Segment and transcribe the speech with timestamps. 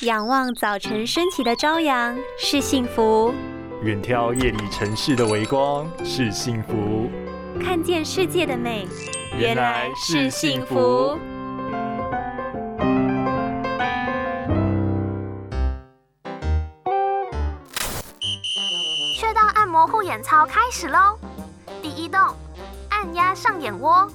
[0.00, 3.32] 仰望早晨升起的朝阳是幸福，
[3.82, 7.08] 远眺夜里城市的微光是幸福，
[7.62, 8.88] 看见世界的美
[9.38, 11.16] 原来是幸福。
[19.16, 21.16] 穴道按摩护眼操开始喽！
[21.80, 22.20] 第一动，
[22.90, 24.10] 按压上眼窝。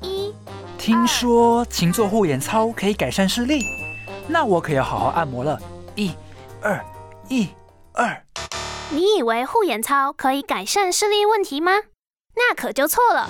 [0.00, 0.34] 一，
[0.78, 3.81] 听说勤做护眼操可以改善视力。
[4.28, 5.60] 那我可要好好按摩了，
[5.94, 6.12] 一、
[6.60, 6.82] 二、
[7.28, 7.48] 一、
[7.92, 8.24] 二。
[8.90, 11.72] 你以为护眼操可以改善视力问题吗？
[12.34, 13.28] 那可就错了。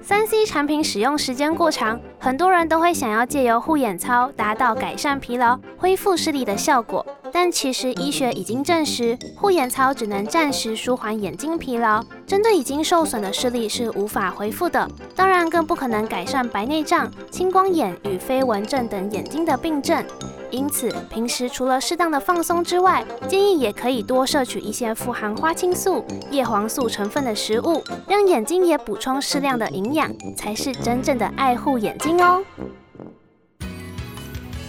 [0.00, 7.06] 三 C 产品使用时间过长，很多人都会想要借由护眼操达到改善疲劳、恢复视力的效果。
[7.32, 14.86] 但其实医学已经证实，护眼操只能暂时舒缓眼睛疲劳，针对已经受损的视力是无法恢复的。
[15.16, 20.04] 当然，更不可能改善白内障、青光眼与飞蚊症等眼睛的病症。
[20.50, 32.42] 因此，平时除了适当的放松之外，建议也可以多摄取一些富含花青素、叶黄素成分的食物，让眼睛也补充适量的营养，才是真正的爱护眼睛哦。